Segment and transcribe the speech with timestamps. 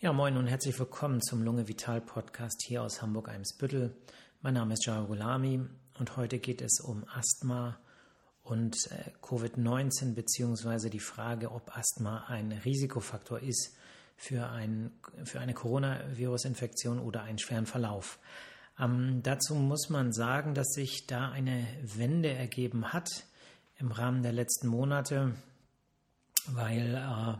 [0.00, 3.96] Ja, moin und herzlich willkommen zum Lunge Vital Podcast hier aus Hamburg-Eimsbüttel.
[4.42, 5.60] Mein Name ist Jao Gulami
[5.98, 7.80] und heute geht es um Asthma
[8.44, 13.76] und äh, Covid-19 beziehungsweise die Frage, ob Asthma ein Risikofaktor ist
[14.16, 14.92] für, ein,
[15.24, 18.20] für eine Coronavirus-Infektion oder einen schweren Verlauf.
[18.78, 23.24] Ähm, dazu muss man sagen, dass sich da eine Wende ergeben hat
[23.78, 25.34] im Rahmen der letzten Monate,
[26.46, 27.34] weil äh,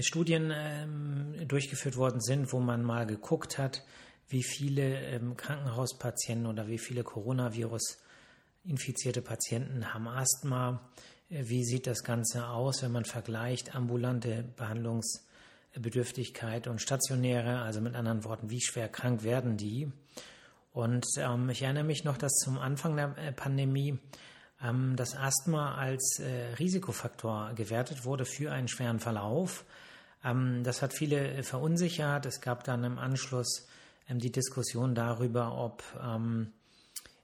[0.00, 3.84] Studien ähm, durchgeführt worden sind, wo man mal geguckt hat,
[4.28, 7.98] wie viele ähm, Krankenhauspatienten oder wie viele Coronavirus
[8.64, 10.90] infizierte Patienten haben Asthma.
[11.30, 17.94] Äh, wie sieht das Ganze aus, wenn man vergleicht ambulante Behandlungsbedürftigkeit und stationäre, also mit
[17.94, 19.92] anderen Worten, wie schwer krank werden die?
[20.72, 24.00] Und ähm, ich erinnere mich noch, dass zum Anfang der äh, Pandemie
[24.62, 29.64] ähm, das Asthma als äh, Risikofaktor gewertet wurde für einen schweren Verlauf.
[30.24, 32.26] Ähm, das hat viele äh, verunsichert.
[32.26, 33.66] Es gab dann im Anschluss
[34.08, 35.82] ähm, die Diskussion darüber, ob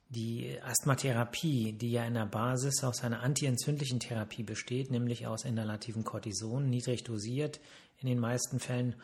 [0.08, 6.04] die Asthmatherapie, die ja in der Basis aus einer antientzündlichen Therapie besteht, nämlich aus inhalativen
[6.04, 7.60] Cortison, niedrig dosiert
[7.98, 8.94] in den meisten Fällen,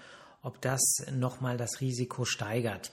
[0.43, 2.93] ob das nochmal das Risiko steigert.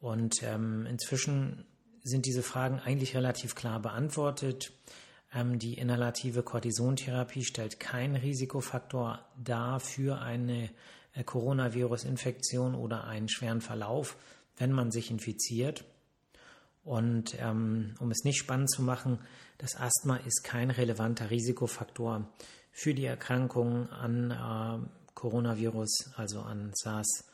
[0.00, 1.66] Und ähm, inzwischen
[2.04, 4.72] sind diese Fragen eigentlich relativ klar beantwortet.
[5.34, 10.70] Ähm, die inhalative Cortisontherapie stellt keinen Risikofaktor dar für eine
[11.14, 14.16] äh, Coronavirus-Infektion oder einen schweren Verlauf,
[14.58, 15.84] wenn man sich infiziert.
[16.84, 19.18] Und ähm, um es nicht spannend zu machen,
[19.56, 22.28] das Asthma ist kein relevanter Risikofaktor
[22.70, 27.24] für die Erkrankung an äh, Coronavirus, also an SARS,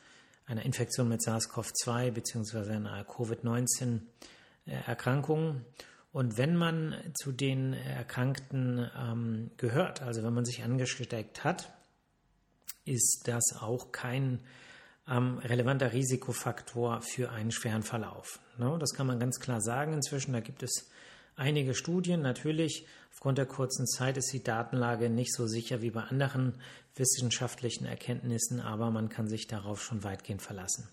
[0.45, 2.71] einer Infektion mit SARS-CoV-2 bzw.
[2.75, 3.99] einer Covid-19 äh,
[4.65, 5.65] Erkrankungen.
[6.11, 11.73] Und wenn man zu den Erkrankten ähm, gehört, also wenn man sich angesteckt hat,
[12.83, 14.41] ist das auch kein
[15.07, 18.39] ähm, relevanter Risikofaktor für einen schweren Verlauf.
[18.57, 18.79] No, ne?
[18.79, 20.33] das kann man ganz klar sagen inzwischen.
[20.33, 20.89] Da gibt es
[21.35, 22.21] einige Studien.
[22.21, 26.55] Natürlich, aufgrund der kurzen Zeit ist die Datenlage nicht so sicher wie bei anderen
[26.95, 30.89] wissenschaftlichen Erkenntnissen, aber man kann sich darauf schon weitgehend verlassen.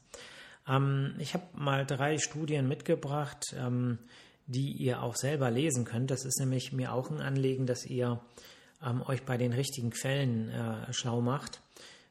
[0.69, 3.99] Ähm, ich habe mal drei Studien mitgebracht, ähm,
[4.47, 6.11] die ihr auch selber lesen könnt.
[6.11, 8.21] Das ist nämlich mir auch ein Anliegen, dass ihr
[8.85, 11.61] ähm, euch bei den richtigen Quellen äh, schlau macht,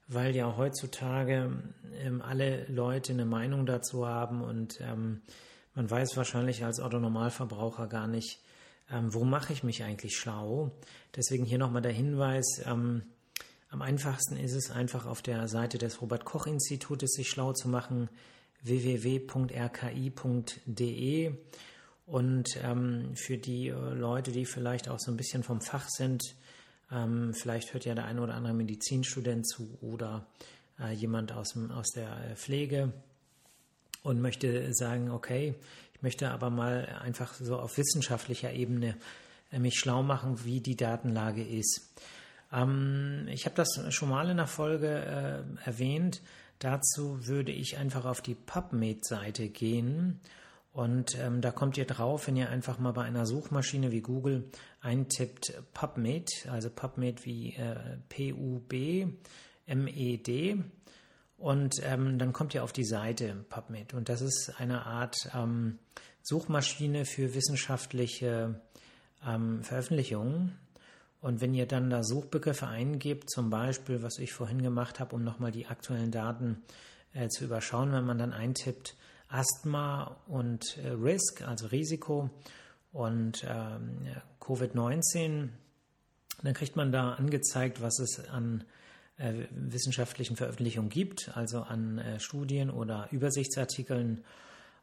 [0.07, 1.51] weil ja heutzutage
[1.99, 5.21] ähm, alle Leute eine Meinung dazu haben und ähm,
[5.73, 8.39] man weiß wahrscheinlich als Autonormalverbraucher gar nicht,
[8.91, 10.71] ähm, wo mache ich mich eigentlich schlau.
[11.15, 16.25] Deswegen hier nochmal der Hinweis, am einfachsten ist es einfach auf der Seite des Robert
[16.25, 18.09] Koch Institutes sich schlau zu machen
[18.67, 19.31] www.rki.de.
[22.05, 26.23] Und ähm, für die äh, Leute, die vielleicht auch so ein bisschen vom Fach sind,
[26.91, 30.25] ähm, vielleicht hört ja der eine oder andere Medizinstudent zu oder
[30.79, 32.93] äh, jemand aus, dem, aus der äh, Pflege
[34.03, 35.55] und möchte sagen, okay,
[35.93, 38.95] ich möchte aber mal einfach so auf wissenschaftlicher Ebene
[39.51, 41.93] äh, mich schlau machen, wie die Datenlage ist.
[42.53, 46.21] Ähm, ich habe das schon mal in der Folge äh, erwähnt.
[46.59, 50.19] Dazu würde ich einfach auf die PubMed-Seite gehen
[50.71, 54.51] und ähm, da kommt ihr drauf, wenn ihr einfach mal bei einer Suchmaschine wie Google
[54.81, 59.17] eintippt PubMed, also PubMed wie äh, P-U-B-M-E-D
[61.37, 65.79] und ähm, dann kommt ihr auf die Seite PubMed und das ist eine Art ähm,
[66.21, 68.61] Suchmaschine für wissenschaftliche
[69.25, 70.57] ähm, Veröffentlichungen.
[71.21, 75.23] Und wenn ihr dann da Suchbegriffe eingebt, zum Beispiel, was ich vorhin gemacht habe, um
[75.23, 76.61] nochmal die aktuellen Daten
[77.13, 78.95] äh, zu überschauen, wenn man dann eintippt
[79.29, 82.29] Asthma und äh, Risk, also Risiko
[82.91, 84.07] und ähm,
[84.39, 85.49] Covid-19,
[86.43, 88.63] dann kriegt man da angezeigt, was es an
[89.17, 94.23] äh, wissenschaftlichen Veröffentlichungen gibt, also an äh, Studien oder Übersichtsartikeln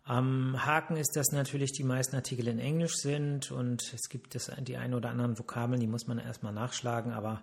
[0.05, 4.51] am Haken ist, dass natürlich die meisten Artikel in Englisch sind und es gibt das,
[4.61, 7.43] die ein oder anderen Vokabeln, die muss man erstmal nachschlagen, aber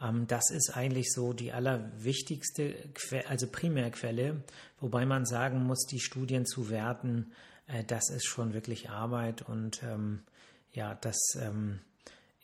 [0.00, 4.42] ähm, das ist eigentlich so die allerwichtigste, que also Primärquelle,
[4.80, 7.32] wobei man sagen muss, die Studien zu werten,
[7.66, 10.22] äh, das ist schon wirklich Arbeit und ähm,
[10.72, 11.80] ja, das ähm,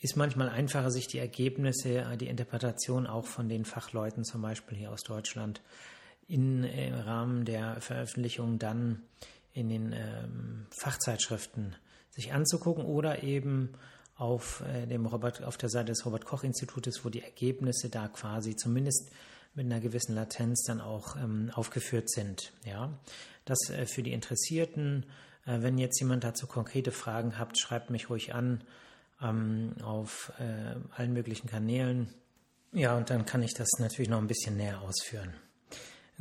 [0.00, 4.76] ist manchmal einfacher, sich die Ergebnisse, äh, die Interpretation auch von den Fachleuten, zum Beispiel
[4.76, 5.62] hier aus Deutschland,
[6.29, 9.02] in, im Rahmen der Veröffentlichung dann
[9.56, 11.75] in den ähm, Fachzeitschriften
[12.11, 13.73] sich anzugucken oder eben
[14.14, 18.08] auf, äh, dem Robert, auf der Seite des Robert Koch Institutes, wo die Ergebnisse da
[18.08, 19.11] quasi zumindest
[19.55, 22.53] mit einer gewissen Latenz dann auch ähm, aufgeführt sind.
[22.64, 22.99] Ja,
[23.47, 25.06] das äh, für die Interessierten.
[25.47, 28.62] Äh, wenn jetzt jemand dazu konkrete Fragen habt, schreibt mich ruhig an
[29.23, 32.09] ähm, auf äh, allen möglichen Kanälen.
[32.73, 35.32] Ja, und dann kann ich das natürlich noch ein bisschen näher ausführen.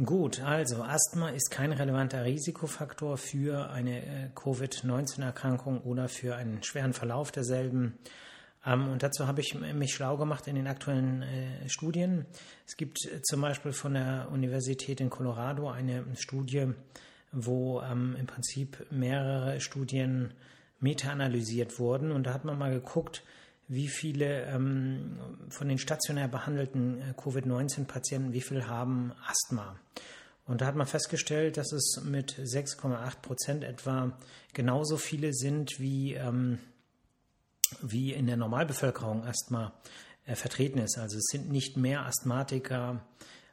[0.04, 6.92] Gut, also Asthma ist kein relevanter Risikofaktor für eine äh, Covid-19-Erkrankung oder für einen schweren
[6.92, 7.98] Verlauf derselben.
[8.66, 12.26] Ähm, und dazu habe ich mich schlau gemacht in den aktuellen äh, Studien.
[12.68, 16.74] Es gibt zum Beispiel von der Universität in Colorado eine Studie,
[17.32, 20.34] wo ähm, im Prinzip mehrere Studien
[20.82, 22.12] meta-analysiert wurden.
[22.12, 23.24] Und da hat man mal geguckt,
[23.68, 25.18] wie viele ähm,
[25.50, 29.80] von den stationär behandelten äh, Covid-19-Patienten, wie viel haben Asthma.
[30.46, 34.16] Und da hat man festgestellt, dass es mit 6,8 Prozent etwa
[34.54, 36.60] genauso viele sind, wie, ähm,
[37.82, 39.74] wie in der Normalbevölkerung Asthma
[40.26, 41.00] äh, vertreten ist.
[41.00, 43.04] Also es sind nicht mehr Asthmatiker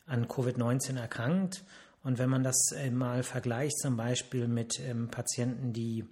[0.07, 1.65] an Covid-19 erkrankt.
[2.03, 6.05] Und wenn man das äh, mal vergleicht, zum Beispiel mit ähm, Patienten, die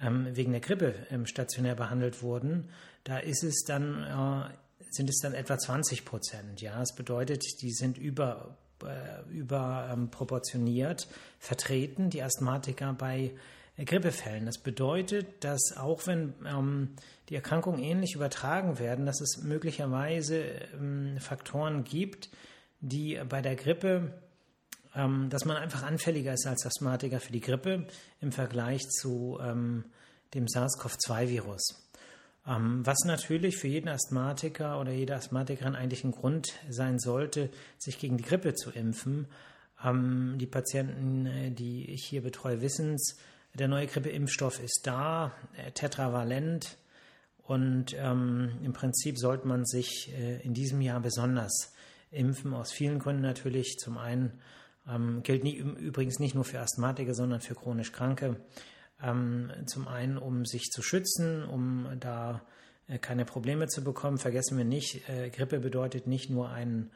[0.00, 2.68] ähm, wegen der Grippe ähm, stationär behandelt wurden,
[3.08, 4.54] da ist es dann, äh,
[4.90, 6.60] sind es dann etwa 20 Prozent.
[6.60, 11.08] Ja, das bedeutet, die sind über, äh, überproportioniert
[11.38, 13.32] vertreten, die Asthmatiker bei
[13.82, 14.44] Grippefällen.
[14.44, 16.90] Das bedeutet, dass auch wenn ähm,
[17.30, 20.42] die Erkrankungen ähnlich übertragen werden, dass es möglicherweise
[20.74, 22.28] ähm, Faktoren gibt,
[22.80, 24.12] die bei der Grippe
[24.94, 27.86] ähm, dass man einfach anfälliger ist als Asthmatiker für die Grippe
[28.20, 29.84] im Vergleich zu ähm,
[30.34, 31.87] dem SARS-CoV-2-Virus.
[32.48, 37.98] Ähm, was natürlich für jeden Asthmatiker oder jede Asthmatikerin eigentlich ein Grund sein sollte, sich
[37.98, 39.26] gegen die Grippe zu impfen.
[39.84, 43.16] Ähm, die Patienten, äh, die ich hier betreue, wissen es.
[43.54, 46.78] Der neue Grippeimpfstoff ist da, äh, tetravalent.
[47.42, 51.72] Und ähm, im Prinzip sollte man sich äh, in diesem Jahr besonders
[52.10, 53.76] impfen, aus vielen Gründen natürlich.
[53.78, 54.32] Zum einen
[54.88, 58.36] ähm, gilt nie, übrigens nicht nur für Asthmatiker, sondern für chronisch Kranke.
[59.02, 62.42] Ähm, zum einen, um sich zu schützen, um da
[62.88, 64.18] äh, keine Probleme zu bekommen.
[64.18, 66.90] Vergessen wir nicht, äh, Grippe bedeutet nicht nur ein,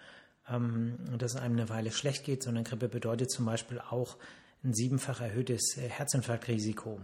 [0.48, 4.16] ähm, dass es einem eine Weile schlecht geht, sondern Grippe bedeutet zum Beispiel auch
[4.64, 7.00] ein siebenfach erhöhtes äh, Herzinfarktrisiko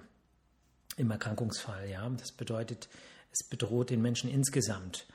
[0.96, 1.88] im Erkrankungsfall.
[1.88, 2.88] Ja, das bedeutet,
[3.30, 5.06] es bedroht den Menschen insgesamt.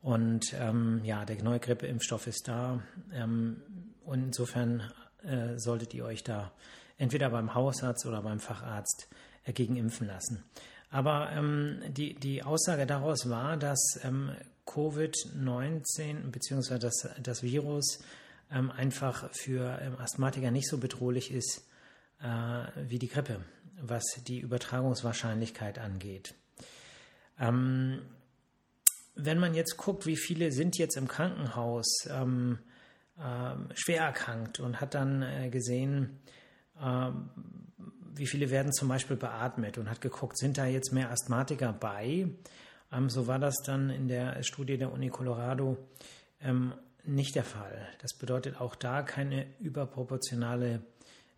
[0.00, 2.82] Und ähm, ja, der neue Grippeimpfstoff ist da.
[3.12, 3.62] Ähm,
[4.04, 4.92] und insofern
[5.24, 6.52] äh, solltet ihr euch da
[6.98, 9.08] entweder beim Hausarzt oder beim Facharzt
[9.44, 10.44] äh, gegen impfen lassen.
[10.90, 14.32] Aber ähm, die, die Aussage daraus war, dass ähm,
[14.66, 16.78] Covid-19 bzw.
[16.78, 18.00] Das, das Virus
[18.50, 21.66] ähm, einfach für ähm, Asthmatiker nicht so bedrohlich ist
[22.20, 23.40] äh, wie die Grippe,
[23.80, 26.34] was die Übertragungswahrscheinlichkeit angeht.
[27.38, 28.02] Ähm,
[29.14, 32.58] wenn man jetzt guckt, wie viele sind jetzt im Krankenhaus, ähm,
[33.20, 36.20] ähm, schwer erkrankt und hat dann äh, gesehen,
[36.82, 37.30] ähm,
[38.14, 42.28] wie viele werden zum Beispiel beatmet und hat geguckt, sind da jetzt mehr Asthmatiker bei?
[42.92, 45.76] Ähm, so war das dann in der Studie der Uni Colorado
[47.08, 47.88] nicht der Fall.
[48.00, 50.82] Das bedeutet auch da keine überproportionale,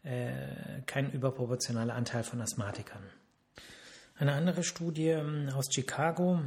[0.03, 3.03] äh, kein überproportionaler Anteil von Asthmatikern.
[4.19, 5.17] Eine andere Studie
[5.57, 6.41] aus Chicago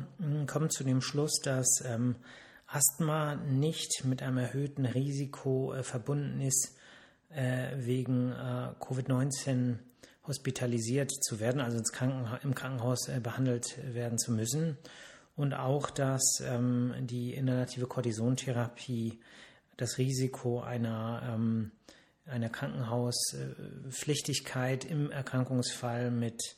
[0.46, 2.16] kommt zu dem Schluss, dass ähm,
[2.68, 6.78] Asthma nicht mit einem erhöhten Risiko äh, verbunden ist,
[7.36, 9.78] äh, wegen äh, Covid-19
[10.26, 14.80] hospitalisiert zu werden, also ins Krankenha im Krankenhaus äh, behandelt werden zu müssen.
[15.36, 19.20] Und auch, dass ähm, die inhalative Cortisontherapie
[19.78, 21.72] das Risiko einer, ähm,
[22.26, 26.56] einer Krankenhauspflichtigkeit im Erkrankungsfall mit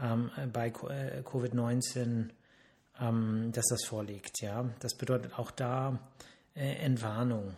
[0.00, 2.30] ähm, bei äh, Covid-19
[3.00, 4.40] ähm, dass das vorliegt.
[4.40, 5.98] Ja, das bedeutet auch da
[6.54, 7.56] äh, Entwarnung.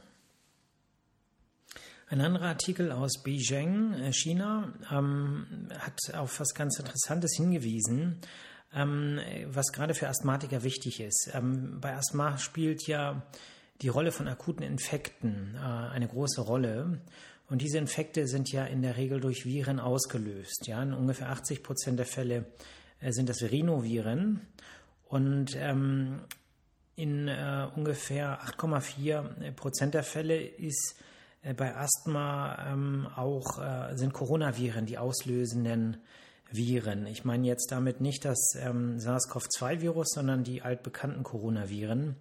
[2.10, 8.18] Ein anderer Artikel aus Beijing, äh, China, ähm, hat auf was ganz Interessantes hingewiesen,
[8.74, 11.30] ähm, was gerade für Asthmatiker wichtig ist.
[11.32, 13.22] Ähm, bei Asthma spielt ja
[13.80, 16.98] die Rolle von akuten Infekten äh, eine große Rolle.
[17.48, 20.66] Und diese Infekte sind ja in der Regel durch Viren ausgelöst.
[20.66, 22.46] Ja, in ungefähr 80 Prozent der Fälle
[22.98, 24.40] äh, sind das Rhinoviren.
[25.04, 26.22] Und ähm,
[26.96, 30.96] in äh, ungefähr 8,4 Prozent der Fälle ist
[31.56, 35.96] bei Asthma ähm, auch äh, sind Coronaviren die auslösenden
[36.50, 37.06] Viren.
[37.06, 42.16] Ich meine jetzt damit nicht das ähm, SARS-CoV-2-Virus, sondern die altbekannten Coronaviren.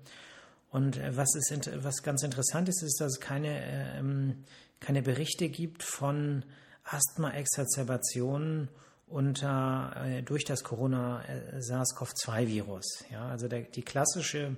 [0.70, 1.52] Und äh, was, ist,
[1.84, 4.44] was ganz interessant ist, ist, dass es keine, ähm,
[4.80, 6.46] keine Berichte gibt von
[6.84, 8.70] Asthma-Exazerbationen
[9.08, 13.06] unter, äh, durch das Corona-SARS-CoV-2-Virus.
[13.12, 14.56] Ja, also der, die klassische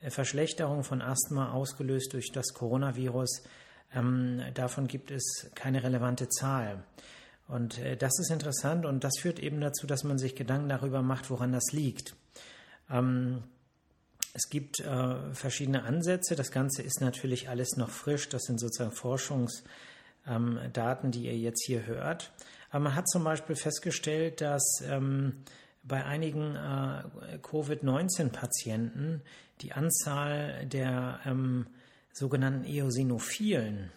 [0.00, 3.44] äh, Verschlechterung von Asthma ausgelöst durch das Coronavirus,
[3.94, 6.84] ähm, davon gibt es keine relevante Zahl.
[7.46, 11.02] Und äh, das ist interessant und das führt eben dazu, dass man sich Gedanken darüber
[11.02, 12.14] macht, woran das liegt.
[12.90, 13.42] Ähm,
[14.34, 16.36] es gibt äh, verschiedene Ansätze.
[16.36, 18.28] Das Ganze ist natürlich alles noch frisch.
[18.28, 22.32] Das sind sozusagen Forschungsdaten, ähm, die ihr jetzt hier hört.
[22.70, 25.44] Aber man hat zum Beispiel festgestellt, dass ähm,
[25.82, 29.22] bei einigen äh, Covid-19-Patienten
[29.62, 31.66] die Anzahl der ähm,
[32.12, 33.90] sogenannten Eosinophilen,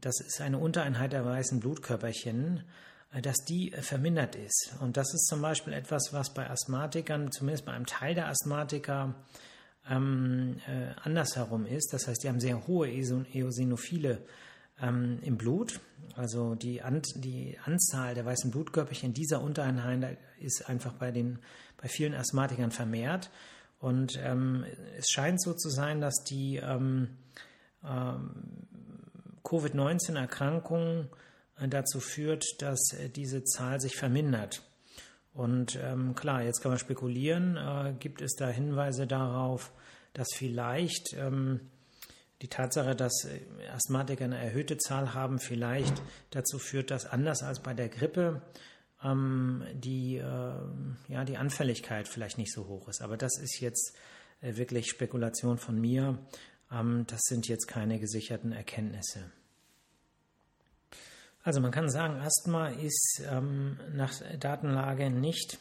[0.00, 2.64] das ist eine Untereinheit der weißen Blutkörperchen,
[3.12, 4.74] äh, dass die äh, vermindert ist.
[4.80, 9.14] Und das ist zum Beispiel etwas, was bei Asthmatikern, zumindest bei einem Teil der Asthmatiker,
[9.88, 11.92] ähm, äh, andersherum ist.
[11.92, 14.24] Das heißt, die haben sehr hohe Eosinophile
[14.80, 15.80] ähm, im Blut.
[16.16, 21.38] Also die, An die Anzahl der weißen Blutkörperchen dieser Untereinheit ist einfach bei, den,
[21.80, 23.30] bei vielen Asthmatikern vermehrt.
[23.78, 24.64] Und ähm,
[24.98, 27.18] es scheint so zu sein, dass die ähm,
[27.84, 28.66] ähm,
[29.42, 31.08] Covid-19-Erkrankung
[31.58, 34.62] äh, dazu führt, dass äh, diese Zahl sich vermindert.
[35.34, 39.72] Und ähm, klar, jetzt kann man spekulieren, äh, gibt es da Hinweise darauf,
[40.12, 41.60] dass vielleicht ähm,
[42.40, 43.40] die Tatsache, dass äh,
[43.74, 46.00] Asthmatiker eine erhöhte Zahl haben, vielleicht
[46.30, 48.42] dazu führt, dass anders als bei der Grippe
[49.04, 50.22] die, äh,
[51.08, 53.02] ja, die Anfälligkeit vielleicht nicht so hoch ist.
[53.02, 53.94] Aber das ist jetzt
[54.40, 56.18] äh, wirklich Spekulation von mir.
[56.72, 59.30] Ähm, das sind jetzt keine gesicherten Erkenntnisse.
[61.42, 65.58] Also man kann sagen, Asthma ist ähm, nach Datenlage nicht,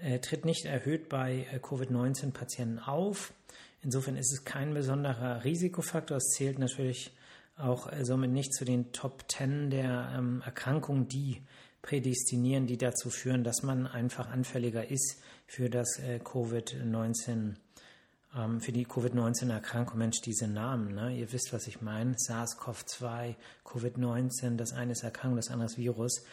[0.00, 3.32] äh, tritt nicht erhöht bei äh, Covid-19-Patienten auf.
[3.82, 6.18] Insofern ist es kein besonderer Risikofaktor.
[6.18, 7.16] Es zählt natürlich
[7.56, 11.40] auch somit nicht zu den Top 10 der ähm, Erkrankungen, die
[11.82, 17.54] prädestinieren, die dazu führen, dass man einfach anfälliger ist für das äh, Covid-19
[18.36, 21.16] ähm, für die Covid-19-Erkrankung, Mensch, diese Namen, ne?
[21.16, 26.24] ihr wisst, was ich meine, SARS-CoV-2, Covid-19, das eine ist Erkrankung, das andere ist Virus.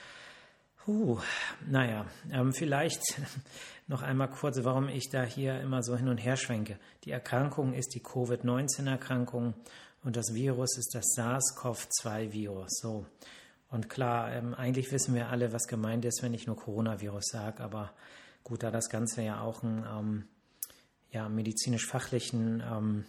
[0.84, 1.20] Puh,
[1.66, 3.02] naja, ähm, vielleicht
[3.88, 6.78] noch einmal kurz, warum ich da hier immer so hin und her schwenke.
[7.06, 9.54] Die Erkrankung ist die Covid-19-Erkrankung
[10.04, 12.80] und das Virus ist das SARS-CoV-2-Virus.
[12.82, 13.06] So.
[13.74, 17.64] Und klar, ähm, eigentlich wissen wir alle, was gemeint ist, wenn ich nur Coronavirus sage,
[17.64, 17.92] aber
[18.44, 20.28] gut, da das Ganze ja auch ein ähm,
[21.10, 23.06] ja, medizinisch-fachlichen ähm,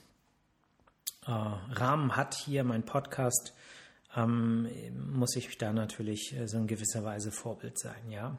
[1.26, 3.52] äh, Rahmen hat hier, mein Podcast,
[4.16, 4.71] ähm,
[5.12, 8.38] muss ich da natürlich äh, so in gewisser Weise Vorbild sein, ja.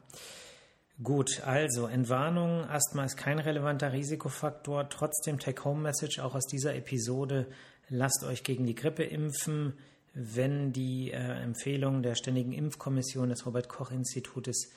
[1.03, 4.89] Gut, also Entwarnung, Asthma ist kein relevanter Risikofaktor.
[4.89, 7.45] Trotzdem Take-Home-Message auch aus dieser Episode.
[7.89, 9.77] Lasst euch gegen die Grippe impfen,
[10.15, 14.71] wenn die äh, Empfehlungen der Ständigen Impfkommission des Robert-Koch-Institutes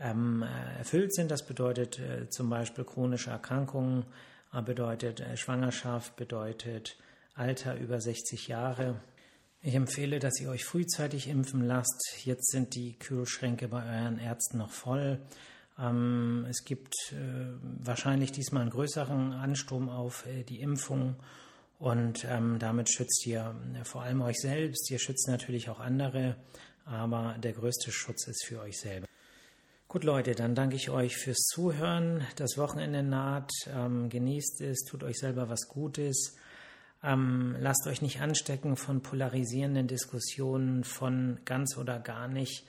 [0.00, 1.30] ähm, äh, erfüllt sind.
[1.30, 4.06] Das bedeutet äh, zum Beispiel chronische Erkrankungen,
[4.52, 6.96] äh, bedeutet äh, Schwangerschaft, bedeutet
[7.34, 9.00] Alter über 60 Jahre.
[9.60, 12.24] Ich empfehle, dass ihr euch frühzeitig impfen lasst.
[12.24, 15.20] Jetzt sind die Kühlschränke bei euren Ärzten noch voll.
[15.78, 17.16] Ähm, es gibt äh,
[17.84, 21.16] wahrscheinlich diesmal einen größeren Ansturm auf die Impfung
[21.78, 24.90] und ähm, damit schützt ihr äh, vor allem euch selbst.
[24.90, 26.36] Ihr schützt natürlich auch andere,
[26.84, 29.06] aber der größte Schutz ist für euch selber.
[29.86, 32.26] Gut, Leute, dann danke ich euch fürs Zuhören.
[32.36, 33.50] Das Wochenende naht.
[33.74, 36.36] Ähm, genießt es, tut euch selber was Gutes.
[37.02, 42.66] Ähm, lasst euch nicht anstecken von polarisierenden Diskussionen, von ganz oder gar nicht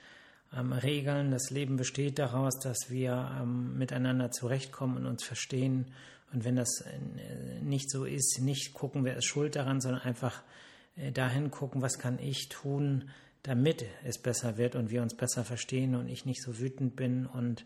[0.55, 1.31] ähm, Regeln.
[1.31, 5.87] Das Leben besteht daraus, dass wir ähm, miteinander zurechtkommen und uns verstehen.
[6.33, 10.43] Und wenn das äh, nicht so ist, nicht gucken, wer ist schuld daran, sondern einfach
[10.95, 13.09] äh, dahin gucken, was kann ich tun,
[13.43, 17.25] damit es besser wird und wir uns besser verstehen und ich nicht so wütend bin.
[17.25, 17.65] Und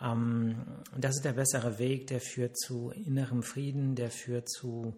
[0.00, 0.64] ähm,
[0.96, 4.96] das ist der bessere Weg, der führt zu innerem Frieden, der führt zu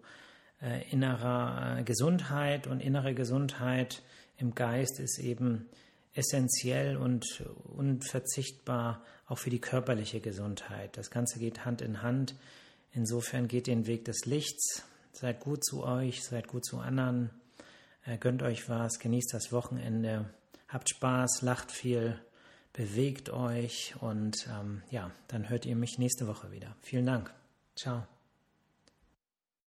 [0.61, 2.67] äh, innerer äh, Gesundheit.
[2.67, 4.03] Und innere Gesundheit
[4.37, 5.67] im Geist ist eben
[6.13, 10.97] essentiell und unverzichtbar auch für die körperliche Gesundheit.
[10.97, 12.35] Das Ganze geht Hand in Hand.
[12.91, 14.83] Insofern geht den Weg des Lichts.
[15.13, 17.29] Seid gut zu euch, seid gut zu anderen
[18.05, 20.29] äh, gönnt euch was, genießt das Wochenende,
[20.67, 22.19] habt Spaß, lacht viel,
[22.73, 26.75] bewegt euch und ähm, ja, dann hört ihr mich nächste Woche wieder.
[26.81, 27.33] Vielen Dank.
[27.75, 28.10] Ciao.